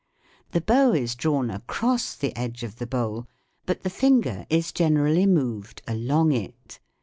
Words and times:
The 0.49 0.61
bow 0.61 0.93
is 0.93 1.13
drawn 1.13 1.51
across 1.51 2.15
the 2.15 2.35
edge 2.35 2.63
of 2.63 2.77
the 2.77 2.87
bowl, 2.87 3.27
but 3.67 3.83
the 3.83 3.89
finger 3.91 4.47
is 4.49 4.71
generally 4.71 5.27
moved 5.27 5.83
along 5.87 6.31
it. 6.31 6.79